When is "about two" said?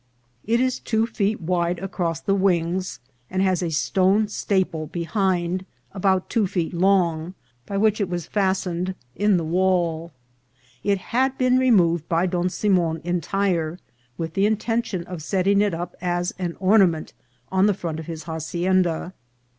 5.93-6.47